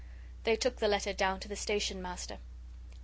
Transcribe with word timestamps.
They 0.45 0.55
took 0.55 0.77
the 0.77 0.87
letter 0.87 1.13
down 1.13 1.39
to 1.41 1.47
the 1.47 1.55
Station 1.55 2.01
Master. 2.01 2.39